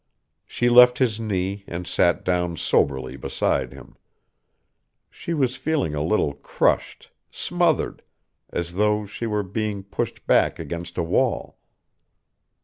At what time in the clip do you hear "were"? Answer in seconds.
9.27-9.43